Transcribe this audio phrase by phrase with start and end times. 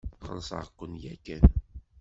[0.27, 1.43] Xellseɣ-ken yakan.